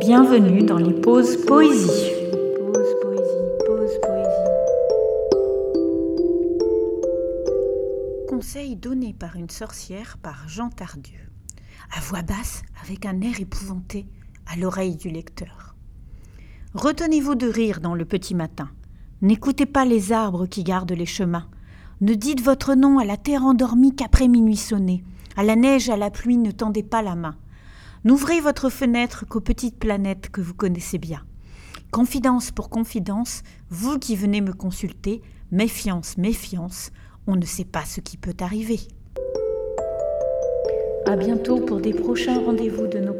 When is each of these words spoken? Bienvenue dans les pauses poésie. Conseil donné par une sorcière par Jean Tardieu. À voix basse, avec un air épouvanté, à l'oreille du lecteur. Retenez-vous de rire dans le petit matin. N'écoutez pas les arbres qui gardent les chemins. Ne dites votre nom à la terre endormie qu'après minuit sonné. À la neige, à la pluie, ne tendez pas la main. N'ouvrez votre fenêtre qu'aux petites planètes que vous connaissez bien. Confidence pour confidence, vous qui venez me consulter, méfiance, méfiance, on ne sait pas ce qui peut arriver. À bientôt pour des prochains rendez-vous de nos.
Bienvenue 0.00 0.62
dans 0.62 0.78
les 0.78 0.94
pauses 0.94 1.36
poésie. 1.44 2.10
Conseil 8.26 8.76
donné 8.76 9.12
par 9.12 9.36
une 9.36 9.50
sorcière 9.50 10.16
par 10.22 10.48
Jean 10.48 10.70
Tardieu. 10.70 11.20
À 11.94 12.00
voix 12.00 12.22
basse, 12.22 12.62
avec 12.82 13.04
un 13.04 13.20
air 13.20 13.40
épouvanté, 13.40 14.06
à 14.50 14.56
l'oreille 14.56 14.96
du 14.96 15.10
lecteur. 15.10 15.76
Retenez-vous 16.72 17.34
de 17.34 17.46
rire 17.46 17.80
dans 17.80 17.94
le 17.94 18.06
petit 18.06 18.34
matin. 18.34 18.70
N'écoutez 19.20 19.66
pas 19.66 19.84
les 19.84 20.12
arbres 20.12 20.46
qui 20.46 20.64
gardent 20.64 20.92
les 20.92 21.04
chemins. 21.04 21.48
Ne 22.00 22.14
dites 22.14 22.42
votre 22.42 22.74
nom 22.74 22.98
à 22.98 23.04
la 23.04 23.18
terre 23.18 23.44
endormie 23.44 23.94
qu'après 23.94 24.28
minuit 24.28 24.56
sonné. 24.56 25.04
À 25.36 25.42
la 25.42 25.56
neige, 25.56 25.90
à 25.90 25.98
la 25.98 26.10
pluie, 26.10 26.38
ne 26.38 26.52
tendez 26.52 26.82
pas 26.82 27.02
la 27.02 27.16
main. 27.16 27.36
N'ouvrez 28.02 28.40
votre 28.40 28.70
fenêtre 28.70 29.26
qu'aux 29.28 29.40
petites 29.40 29.78
planètes 29.78 30.30
que 30.30 30.40
vous 30.40 30.54
connaissez 30.54 30.96
bien. 30.96 31.22
Confidence 31.90 32.50
pour 32.50 32.70
confidence, 32.70 33.42
vous 33.68 33.98
qui 33.98 34.16
venez 34.16 34.40
me 34.40 34.54
consulter, 34.54 35.20
méfiance, 35.50 36.16
méfiance, 36.16 36.92
on 37.26 37.36
ne 37.36 37.44
sait 37.44 37.64
pas 37.64 37.84
ce 37.84 38.00
qui 38.00 38.16
peut 38.16 38.36
arriver. 38.40 38.80
À 41.06 41.16
bientôt 41.16 41.60
pour 41.60 41.80
des 41.80 41.92
prochains 41.92 42.38
rendez-vous 42.38 42.86
de 42.86 43.00
nos. 43.00 43.19